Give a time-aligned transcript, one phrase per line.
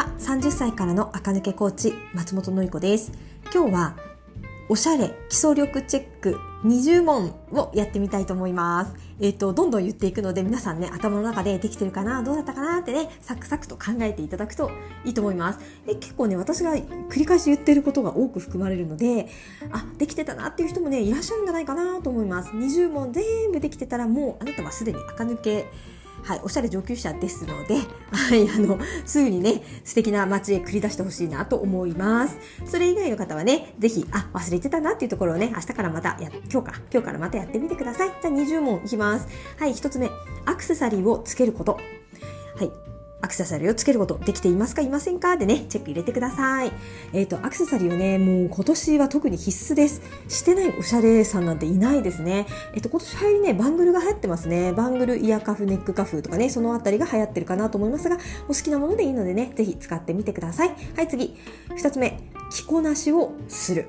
[0.00, 3.12] は30歳からの垢抜けコーチ松本のり子です。
[3.52, 3.96] 今日は
[4.70, 8.94] おしゃれ基礎力チェック20問をやってみたいと思います。
[9.20, 14.70] えっ、ー、とどんどん言っていくので皆さんね頭の中でできてるかなどうだったかなってねサクサクと考えていただくと
[15.04, 15.58] いいと思います。
[15.86, 19.28] で結構ね私が繰り返し言ってることが多く含まれるので
[19.70, 22.52] あできてたなっていう人もねいらっしゃるんじゃないかなと思います。
[22.52, 25.66] 20問全部できてたらもうあなたはすでに垢抜け
[26.22, 27.76] はい、おしゃれ上級者ですので、
[28.12, 32.38] はい、あの、すぐにね、素敵な街へ繰り出してほしいなと思います。
[32.64, 38.08] それ以外の方はね、ぜひ、あ、忘れてたなっていうところをね、明日からまたや、今日か、今日からまたやってみてください。
[38.20, 39.26] じゃあ20問いきます。
[39.58, 40.10] はい、1つ目、
[40.44, 41.78] アクセサリーをつけること。
[42.56, 42.70] はい、
[43.22, 44.82] アクセサリーをつけることできていますか？
[44.82, 45.36] いませんか？
[45.36, 46.72] でね、チェック入れてください。
[47.12, 50.02] えっ、ー、と、アクセサリーはね、もう今年は特に必須です。
[50.28, 52.46] してないおしゃれさんなんていないですね。
[52.74, 54.72] えっ、ー、と、今年流行りね、バングルが流行ってますね。
[54.72, 60.74] バングル、イヤーカフ、ネックカフとかね、そのあたりが流行ってるかなと思いますが、お好きなものでいいのでね、ぜひ使ってみてください。
[60.96, 61.36] はい、次。
[61.76, 62.18] 二つ目、
[62.50, 63.88] 着こなしをする。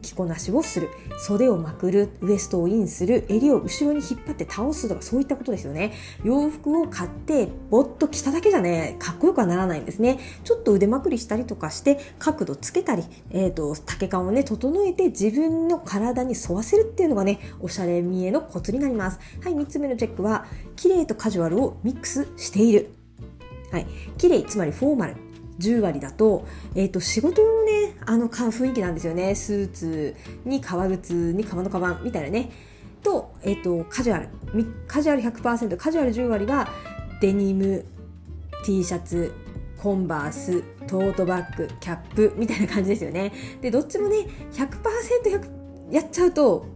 [0.00, 0.88] 着こなしをする。
[1.18, 2.10] 袖をまくる。
[2.20, 3.24] ウエストをインする。
[3.28, 5.92] 襟を後ろに引っ張って倒すとかそういったことですよね。
[6.24, 10.18] 洋服を買ってぼっと着ただけじゃねかっこよくはならないんですね。
[10.44, 19.20] ちょっと腕まくりしたりとかして角度つけたり、えーと、丈感をね整えて自分の体に沿わせるっていうのがねおしゃれ見えのコツになります。
[19.42, 22.90] はい3つ目のチェックは綺麗とカジュアルをミックスしている。
[23.70, 23.86] はい
[24.18, 25.29] 綺麗つまりフォーマル。
[25.60, 29.34] 10割だと,、えーと、仕事のねあの雰囲気なんですよね。
[29.34, 32.50] スーツに革靴に革のカバンみたいなね。
[33.02, 34.28] と,、えーと、カジュアル。
[34.86, 36.68] カジュアル100%カジュアル10割は
[37.20, 37.84] デニム
[38.64, 39.32] T シャツ
[39.78, 43.32] コンバーストートバッグキャップみたいな感じですよね。
[43.60, 46.66] でどっちもね 100%, やっちゃうと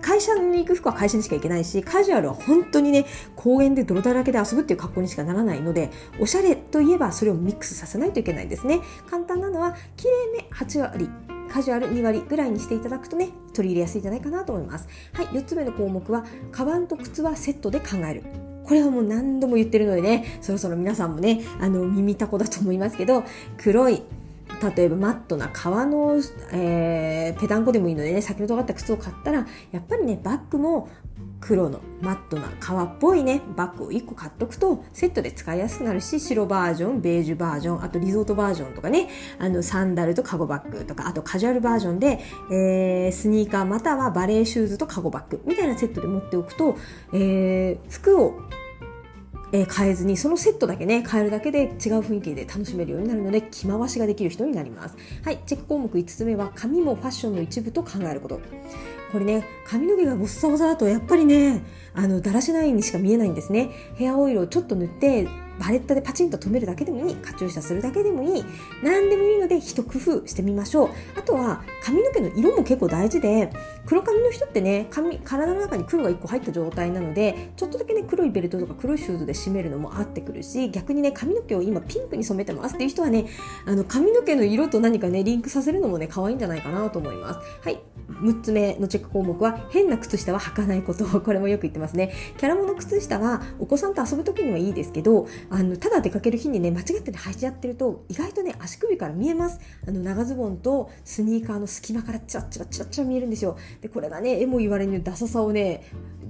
[0.00, 8.80] 会社に行く服は会社にしか行けないし、カジュアルは本当にね、公園で泥だらけで遊ぶっていう格好にしかならないので、おしゃれといえばそれをミックスさせないといけないんですね。
[9.10, 11.10] 簡単なのは、綺麗め8割、
[11.48, 14.88] カジュアル2割ぐらいにしていただくとね、取り入れやすいんじゃないかなと思います。
[15.12, 18.22] はい、4つ目の項目は、カバンと靴はセットで考える。
[18.64, 23.22] これはもう何度も言ってるのでね、そろそろ皆さんもね、あの、耳たこだと思いますけど、
[23.56, 24.02] 黒い
[24.76, 26.20] 例えばマットな革の、
[26.52, 30.88] えー、ペダンコでもいいのでね先ほどあった靴を買ったらやっぱりねバッグも
[31.40, 39.08] 黒のマットな革っぽいねバッグを1個買っとくとセットで使いやすくなるし白バージョンベージュバージョンあとリゾートバージョンとかね
[39.38, 46.76] あのサンダルとカゴバッグとかあとカジュアルバージョンで、えー、スニーカーまたはバレーシューズとカゴバッグみたいなセットで持っておくと、
[47.12, 48.34] えー、服を
[49.52, 51.70] えー、変えずにそのセットだけね変えるだけで違う
[52.00, 54.96] 雰囲気で楽しめるようになるので着回しができる人になります。
[55.24, 58.40] はいチェック項目5つ目は髪もファッションの一部と考えること。
[59.12, 61.62] これね髪の毛がボッサボサだとやっぱりね
[61.94, 63.70] あのだらしないにしか見えないんですね。
[63.94, 68.44] ヘアオイルをちょっと塗ってバレッタでパチンと止めるだけでもいいカチューシャするだけでもいい
[68.82, 70.88] 何でもいいので一工夫してみましょう。
[71.16, 73.50] あとは髪の毛の色も結構大事で
[73.86, 83.26] 黒髪の人ってね髪体の中に黒が1個入った状態なのでちょっとだけね黒いベルトとか黒いシューズで締めるのも合ってくるし逆にね髪の毛を今ピンクに染めてますっていう人はね
[83.64, 87.40] あの髪の毛の色と何かねリンクさせるのもね可愛いんじゃないかなと思います。
[87.62, 87.80] はい。
[88.08, 91.04] 6つ目のチェック項目は変な靴下は履かないこと。
[91.20, 92.12] これもよく言ってますね。
[92.38, 99.60] キャラモノ靴下はお子さんと遊ぶ時にはいいですけどあのただ出かける日にね間違ってね履いちゃってると意外とね足首から見えます。
[99.86, 103.56] あの長ズボンとスニーカーの隙間からチラチラチラチラ見えるんですよ。
[103.80, 105.84] でこれがね絵も言われぬダサさをね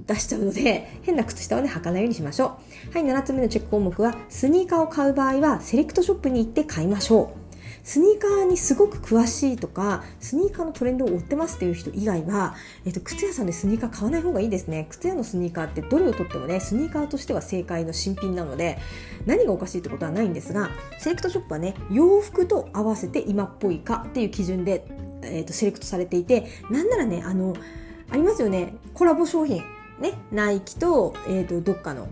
[0.05, 2.59] 出しちゃうので変な靴下はね履かないようにしましょ
[2.91, 2.93] う。
[2.93, 7.46] はい7つ目のチェック項目はスニーカーを買う場合はセレクトショップに行って買いましょう。
[7.87, 12.53] スニーカーにすごく詳しいとかスニーカーのトレンドを追ってますっていう人以外は、
[12.85, 14.87] えっと、靴屋さんでスニーカー買わない方がいいですね。
[14.89, 18.77] 靴屋のスニーカーってどれをとってもねスニーカーとしては正解の新品なので
[19.25, 24.85] 何がおかしいってことはないんですがセレクトショップはね洋服と合わせて今っぽいかっていう基準で、
[25.21, 27.55] えっと、セレクトされていてなんならねあの
[28.09, 28.75] ありますよね。
[28.93, 29.63] コラボ商品。
[30.01, 30.11] ね。
[30.33, 32.09] ナイキと,、えーとどっかの。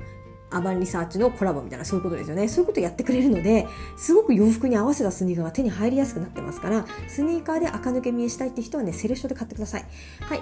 [0.51, 2.47] アバンリサーチのコラボみたいなそういうことですよね。
[2.47, 9.85] そういうことやってくれるのですごく洋服に合わせたスニーカーが手に入りやすくなってますからスニーカーで垢抜け見えしたいって人はねセレクトで買ってください。
[10.21, 10.41] はい。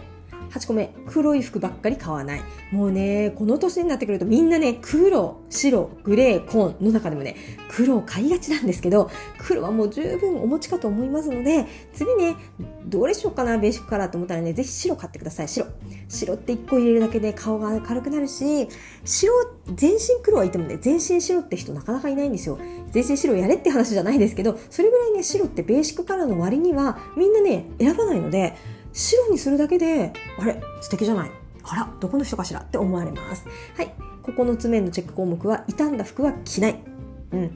[0.51, 2.42] 8個目黒い服ばっかり買わない。
[2.72, 7.36] もうねこの年になってくるとみんなね黒白グレー紺の中でもね
[7.69, 12.36] 黒を買いがちなんですけど黒はもう十分お持ちかと思いますので次ね
[12.86, 15.48] どれしようかなベーシックカラーと思ったらねぜひ白買ってください。
[15.48, 15.68] 白。
[16.07, 18.68] 白って1個入れるだけで顔が軽くなるし
[19.04, 19.34] 白
[19.75, 22.60] 全身黒はいてもね全身白って人なかなかいないんですよ。
[22.92, 28.56] 全身白やれって話じゃないですけどそれぐらいね白ってベーシックカラーの割にはみんなね選ばないので
[28.94, 31.31] 白にするだけであれ素敵じゃない。
[31.63, 33.45] あらどこの人かしらって思われます。
[33.75, 33.94] はい。
[34.24, 36.80] 9つ目のチェック項目は傷んだ服は着ない。
[37.31, 37.51] うん。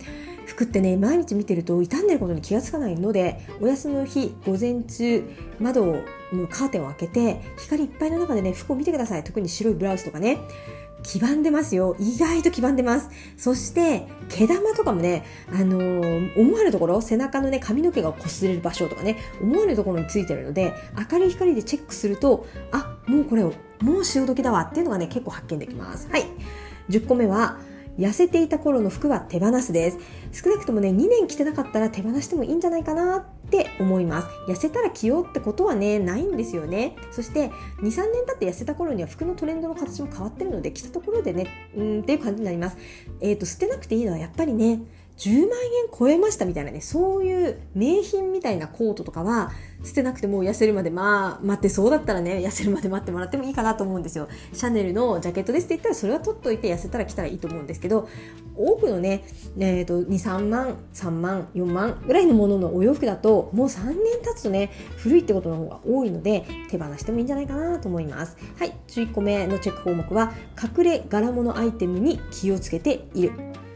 [0.46, 5.30] 服ってね毎日見てると傷んでることに気がつかないのでお休みの日午前中
[5.60, 9.24] 窓のカーテンを開けて光いっぱいの中でね服を見てください。
[9.24, 10.40] 特に白いブラウスとかね。
[11.04, 11.96] 黄ばんでますよ。
[12.00, 13.10] 意外と黄ばんでます。
[13.38, 20.74] そして、毛玉とかもね、あのー、思わぬところ、背中のね、髪の毛が擦れる場所とかね、思わぬところについてるので、
[21.12, 23.52] 明るい光でチェックすると、あ、もうこれ、も
[24.00, 26.10] う潮時だわっていうのがね、結構発見できます。
[26.12, 26.26] はい。
[26.90, 27.60] 10個目は、
[27.98, 29.98] 痩せていた頃の服は手放すです。
[30.32, 34.28] 少なくともね、2年着てなかったら手放してもいいんじゃないかなって思います。
[34.48, 36.96] 痩せたら着ようってことはね、ないんですよね。
[37.12, 37.50] そして、
[37.80, 42.78] 2、3年経って痩せた頃には服のトレンドの形も変わってるので、着たところでね、うんっていう感じになります。
[43.22, 44.82] えっ、ー、と、捨てなくていいのはやっぱりね、
[45.18, 45.50] 10万円
[45.98, 49.52] 超えましたみたいなね、そういう名品みたいなコートとかは、
[49.84, 54.28] 捨てなくても痩せるまでまあ待ってそうだったらね痩せるまで待ってもらってもいいかなと思うんですよ。
[54.54, 58.10] シャネルのジャケットですって言ったらそれは取っといて痩せたら着たらいいと思うんですけど
[58.56, 59.24] 多くのね、
[59.60, 68.38] えーと、23万3万4万ぐらいのもののお洋服だともう3年経つとね古いってことの方が多いので手放してもいいんじゃないかなと思います。
[68.58, 73.67] はい11個目のチェック項目は隠れ柄物アイテムに気をつけている。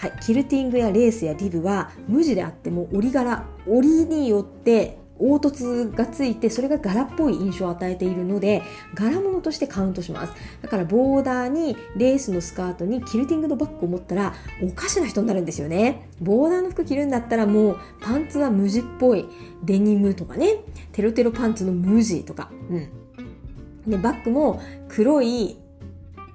[0.00, 8.62] はい、キルティングやレースやリブは無地であっても折り柄折りによって凹凸がついてそれが柄っぽい印象を与えているので
[8.94, 10.32] 柄物としてカウントします。
[10.62, 14.32] だからボーダーにレースのスカートにキルティングのバッグを持ったら
[14.62, 16.08] おかしな人になるんですよね。
[16.18, 19.28] ボーダーの服着るんだったらもうパンツは無地っぽい。
[19.64, 20.64] デニムとかね。
[20.92, 22.50] テロテロパンツの無地とか。
[22.70, 23.90] うん。
[23.90, 25.58] でバッグも黒い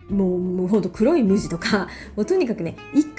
[0.09, 3.14] もう、もうほんと黒い無地とか、もうとにかくね、一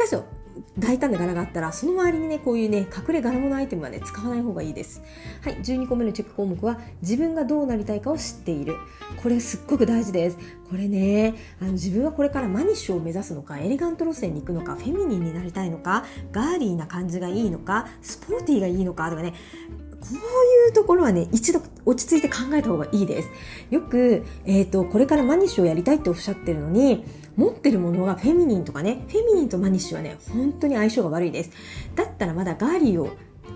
[0.78, 5.02] 大胆な柄があったらその周りにねこういうね隠れ柄物アイテムはね使わない方がいいです。
[5.42, 8.76] はい12個目のチェック項目は自分がどうなりたいかを知っている。
[9.22, 10.38] これすっごく大事です。
[10.68, 19.34] これねあの自分はこれからマニッシュを目指すのかエレガント路線に行くのかフェミニンになりたいのかガーリーな感じがいいのかスポーティーがいいのかとかね
[20.14, 23.28] こういうところはね、一度落ち着いて考えた方がいいです。
[23.70, 27.04] よく、えっ、ー、と、これからマニッシュをやりたいっておっしゃってるのに、
[27.36, 31.50] 持ってるものがフェミニンとかね、フェミニンとマニッシュはね、本当に相性が悪いです。
[31.94, 33.08] だったらまだガーリーを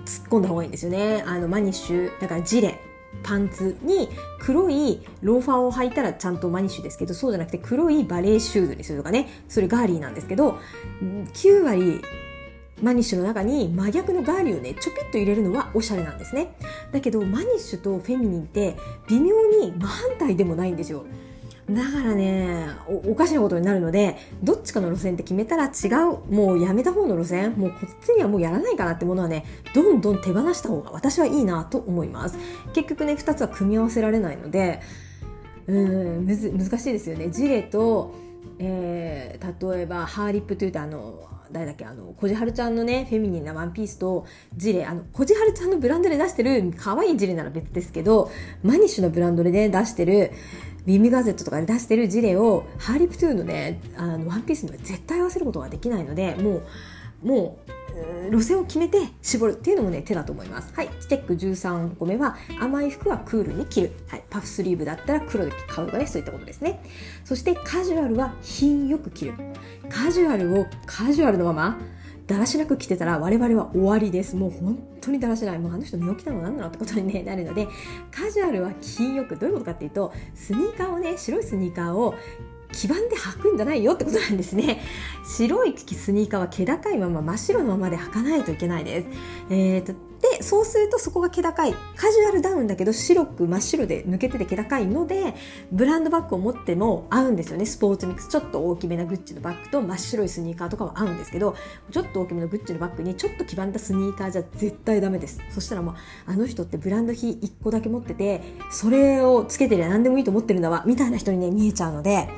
[0.05, 1.23] 突っ込んだ方がいいんですよね。
[1.26, 2.79] あの、マニッシュ、だからジレ、
[3.23, 4.08] パンツに
[4.38, 10.58] 黒いローファーを履いたらちゃんとマニッシュですけど、そうじゃなくて黒いバレーシューズにするとかね、それガーリーなんですけど、
[11.00, 12.00] 9割
[12.82, 16.55] マニッシュの中に真逆のガーリーをね、ちょぴっと入れるのはおしゃれなんですね。
[16.93, 18.77] だけど、マニッシュとフェミニンって
[19.09, 21.05] 微妙に真反対でもないんですよ。
[21.71, 29.44] だからねお、かしなことになるので、どっちかの路線って決めたら違う、もうやめた方の路線、もうこっちにはもうやらないかなってものはね、
[29.75, 32.38] どんどん手放した方が私はいいなと思います。
[32.73, 34.81] 結局ね、2つは組み合わせられないので、
[35.69, 37.31] うん、むず難しいですよね。
[37.31, 38.15] ジレと、
[38.59, 41.85] えー、例えばハーリップというとあの誰だっけ？
[41.85, 44.26] あの、こじはるちゃんのね、フェミニンなワンピースと、
[44.56, 48.31] ジレ、あの、こじはるちゃんのブランドで出してる可愛いジレなら別ですけど、
[48.62, 50.32] マニッシュのブランドでね、出してる、
[50.87, 56.62] ビームガゼットとかで出してるジレをハーリプトゥーのねあのワンピースには絶対合わせることができないのでもう
[57.22, 60.72] もう路線を決めて絞るっていうのもね手だと思います。
[60.75, 60.88] はい。
[61.00, 66.82] チェック13個目は甘い服はクールに着る、はい、パフスリーブだったら黒で買うとかねそういったことですね。
[67.25, 69.34] そしてカジュアルは品よく着る。
[69.89, 71.79] カジュアルをカジュアルのまま
[72.31, 74.36] だらしなく着てたら我々は終わりです。
[74.36, 75.58] もう本当にだらしない。
[75.58, 77.67] もうあの人寝起きたの何なのってことに、ね、なるので、
[78.12, 82.15] カジュアルは金よく、どういうことかっていうと、スニーカーをね、白いスニーカーを
[82.72, 84.81] 基盤で履くんじゃないよってことなんですね。
[85.24, 89.06] 白いスニーカーは気高いまま真っ白のままで履かないといけないです。
[89.50, 91.74] えーと、で、そうするとそこが気高い。
[91.96, 95.34] カジュアルダウンだけど白く真っ白で抜けてて気高いので、
[95.72, 97.65] ブランドバッグを持っても合うんですよね。
[97.65, 98.29] スポーツミックス。
[98.29, 101.56] ちょっと大きめなグッチのバッグと真っ白いスニーカーとかは合うんですけど、
[101.91, 105.41] ちょっと大きめのグッチのバッグにちょっと黄ばんだスニーカーじゃ絶対ダメです。
[105.50, 105.94] そしたらもう、
[106.27, 112.29] あの人ってブランド費1個だけ持ってて、それをつけてりゃ何でもいいと思ってるんだわ、みたいな人にね、見えちゃうので、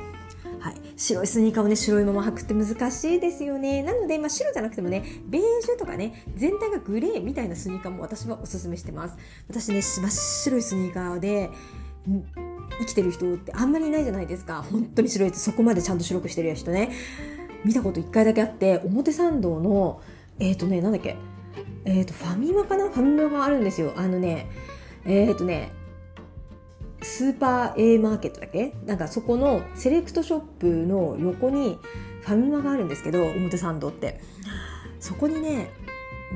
[0.63, 3.83] はい、白いスニーカーをね白いまま履くって難しいですよね。
[3.83, 9.17] なので、まあ、白じゃなくてもねベージュとかね全体がグレーみたいなスニーカーも私はおすすめしてます。
[9.49, 11.49] 私ね真っ白いスニーカーで
[12.79, 14.63] 生きてる人ってあんまりいないじゃないですか。
[14.63, 16.91] 本当に白いってそこまでちゃんと白くしてる人ね。
[17.65, 20.01] 見たこと1回だけあって表参道の
[20.39, 21.17] えっ、ー、とねなんだっけ？
[21.83, 22.89] えっ、ー、とファミマかな？
[22.89, 23.91] ファミマがあるんですよ。
[23.97, 24.49] あのね
[25.03, 25.73] えっ、ー、とね
[27.03, 28.73] スーパー A マーケットだっけ？
[28.85, 31.77] なんかそこのセレクトショップの横に
[32.21, 34.19] ファミマがあるんですけど表参道って。
[34.99, 35.69] そこにね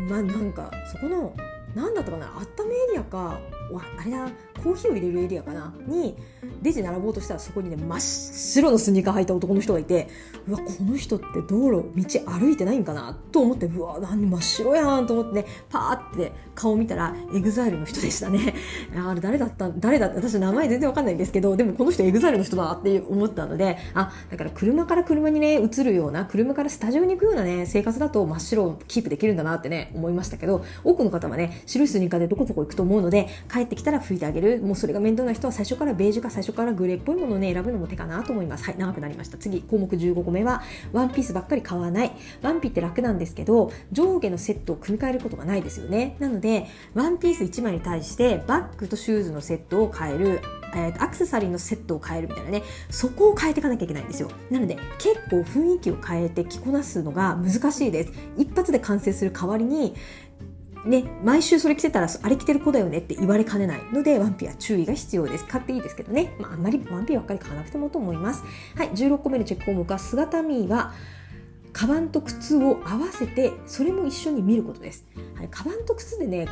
[0.10, 1.34] まあなんかそこの
[1.74, 2.28] 何だったかな？
[2.38, 3.40] あっためエリアか
[3.76, 4.30] わあれだ。
[4.64, 5.74] コーヒーを入れるエリアかな？
[5.88, 6.16] に
[6.64, 10.08] レジ並ぼうとしたらそこにね真っ白のスニーカー履いた男の人がいて
[10.48, 13.16] うわこの人って道路道歩いてないんかな？
[13.32, 18.56] と思ってうわ何真っ白やんと思ってねパーって顔見たらエグザイルの人でしたね。
[18.98, 19.70] あれ誰だった？
[19.70, 20.08] 誰だ？
[20.08, 34.62] った私名前全然わかんないんですけどでもこの人エグザイルの人だって思ったのであだから車から車にね移るような車からスタジオに行くようなね生活だと真っ白をキープできるんだなってね思いましたけど多くの方はね白いスニーカーでどこそこ行くと思うので帰帰ってきたら拭いてあげる。
[34.62, 38.66] もうそれが面倒な人は最初からベージュか最初からグレーっぽいものをね選ぶのも手かなと思います。
[38.66, 39.38] はい長くなりました。
[39.38, 40.62] 次項目15個目は
[40.94, 42.12] ワンピースばっかり買わない。
[42.42, 46.16] ワンピって楽なんですけど上下のセットを組み替えることがないですよね。
[46.20, 50.42] なのでワンピース1枚に対してバッグとシューズのセットを変える
[50.76, 54.30] えーと、アクセサリーのセットを変えるみたいなねそこを変えていかなきゃいけないんですよ。
[54.52, 58.14] なので結構雰囲気を変えて着こなすのが難しいです。
[58.38, 59.96] 一発で完成する代わりに
[60.86, 65.46] ね、毎週それ着てたらあれ着てる子だよねって言われかねないのでワンピは注意が必要です。
[65.46, 68.44] 買っていいですけどね、まあ、あんまりワンピばっかり買わなくてもと思います。
[68.76, 70.94] はい16個目のチェック項目は姿見は
[71.74, 75.06] カバンと靴を合わせてそれも一緒に見ることです、
[75.36, 76.48] はい、カバンと靴でね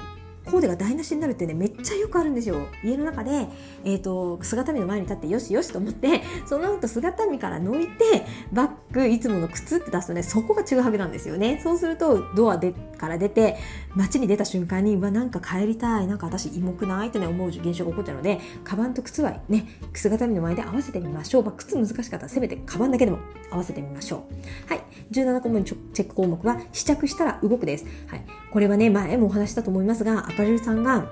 [0.46, 2.68] コーデが台無しになるってねめっちゃよくあるんですよ。
[2.84, 3.48] 家の中で、
[3.84, 11.60] えーと、姿見の前に立ってよしよしと思って その後姿見から抜いてバッグいつもの靴って出すとねそこがちぐはぐなんですよね。
[11.64, 12.74] そうするとドアで
[13.06, 13.58] から出て
[13.96, 23.20] 街に出た瞬間にうわなんか帰りたいなんか私芋くないってね思う現象が起こっちゃうのでカバンと靴はね姿見の前で合わせてみましょう、まあ、靴難しかったらせめてカバンだけでも
[23.52, 24.28] 合わせてみましょ
[24.68, 24.70] う。
[24.70, 24.86] はい。
[25.12, 31.10] 17個目のチェック項目は試着したら動くです、はい、これはね前もお話したと思いますがアパレルさんが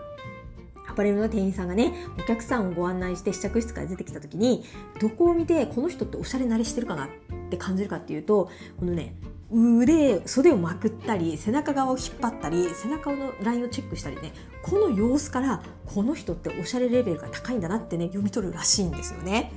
[0.90, 4.64] アパレルの店員さんがねお客さんをご案内して試着室から出てきた時に
[5.00, 7.10] どこを見てこの人っておしゃれ慣れしてるかなっ
[7.50, 9.16] て感じるかっていうとこのね
[9.54, 14.34] 腕袖をまくったり背中側を引っ張ったり背中のラインをチェックしたりね
[14.64, 19.52] この様子からこの人っておしゃれレベルが高いんだなってね読み取るらしいんですよね。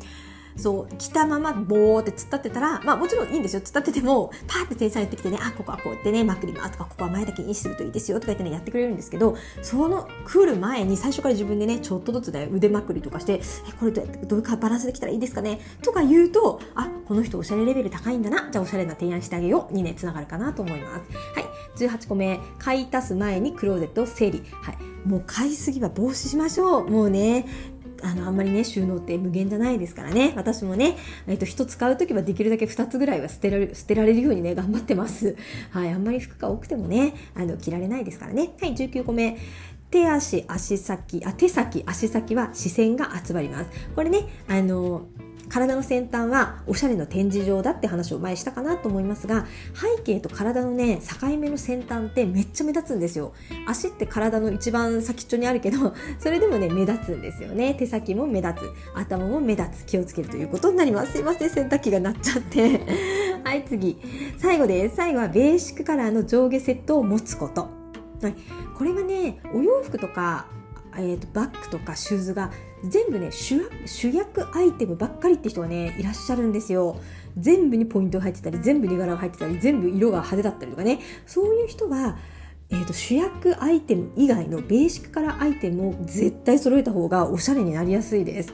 [0.57, 3.61] そう着たままボーって突っ立ってたらまあもちろんいいんですよ。
[3.61, 15.61] 突っ立っててもパーって店員さんやってきてねあここはこうやってねまくりますとかここは前だけにするといいですよとか言ってねやってくれるんですけどその来る前に最初から自分でねちょっとずつね腕まくりとかしてえこれどうやってどういうバランスできたらいいですかね？
[15.83, 21.17] とか言うとあこの人おしゃれレベル高いんだなじゃあおしゃれな提案してあげようにねつながるかなと思います。
[21.35, 21.45] はい。
[21.77, 22.41] 18個目。
[22.59, 24.43] 買い足す前にクローゼットを整理。
[24.63, 24.79] はい。
[25.07, 26.91] もう買いすぎは防止しましょう。
[26.91, 27.47] もうね
[28.03, 30.33] あのあんまりね収納って無限じゃないですからね。
[30.37, 35.37] 私もね、えっと、1つ買う時はできるだけ2つぐらいは捨てられる捨てられるようにね頑張ってます。
[35.71, 38.51] はいあんまり服が多くてもねあの着られないですからね。
[38.61, 39.37] はい19個目。
[39.91, 43.71] 手足足先あ手先足先は視線が集まります。
[43.95, 45.07] これねあの
[45.49, 53.33] 体の先端はおしゃれの展示場だって話を前したかなと思いますが背景と体のね境目の先端ってめっちゃ目立つんですよ。
[53.67, 57.75] 足って体の一番先っちょにあるけど それでもね目立つんですよね。
[57.75, 58.73] 手先も目立つ。
[58.95, 59.87] 頭も目立つ。
[59.87, 61.13] 気をつけるということになります。
[61.13, 61.51] すいません。
[61.51, 62.81] 洗濯機が鳴っちゃって。
[63.45, 63.99] はい次。
[64.39, 64.97] 最後です。
[64.97, 67.69] 最後はベーシックカラーの上下セットを持つこと。
[68.23, 68.35] はい、
[68.77, 70.47] これはねお洋服とか
[70.99, 72.51] えーと、バッグとかシューズが
[72.85, 73.59] 全部ね主
[74.13, 77.01] 役アイテムばっかりって人がねいらっしゃるんですよ。
[77.39, 81.01] 全部にポイントが入ってたり全部に柄が入ってたり全部色が派手だったりとかね。
[81.27, 82.19] そういう人は
[82.69, 88.53] えーと、主役アイテム以外のベーシックカラーアイテムを絶対揃えた方がおしゃれになりやすいです。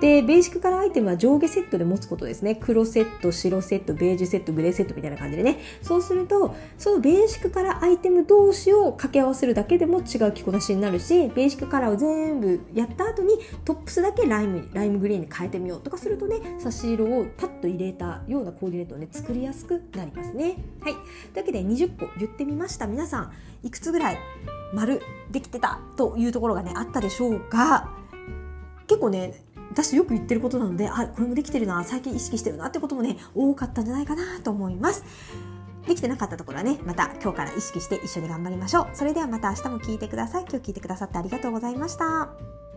[0.00, 2.54] で、ベーシックカラーアイテムは上下セットで持つことですね。
[2.54, 5.58] 黒セット、白セット、ベージュセット、グレーセットみたいな感じでね。
[5.82, 13.34] そうすると、そのベーシックカラーアイテム同士を掛け合わせるだけでも違う着こなしになるし、ベーシックカラーを全部やった後に
[13.64, 20.58] トップスだけライムライムグリーンに変えてみようとかするとね、差し色をパッと入れたようなコーディネートをね、作りやすくなりますね。
[20.80, 20.92] はい。
[21.34, 22.86] というわけで20個言ってみました。
[22.86, 24.18] 皆さん、いくつぐらい
[24.72, 25.00] 丸
[25.30, 27.90] できてたというところがね、あったでしょうか
[28.86, 35.04] 結構ね、私よく言ってることなのであこれもできてるな最近意識してるなってこともね多かったんじゃないかなと思います。
[35.86, 38.88] できてなかったところはねまた今日から意識して一緒に頑張りましょう。
[38.92, 40.46] それではまた明日も聞いてください。
[40.48, 42.67] 今日聞いてくださってありがとうございました。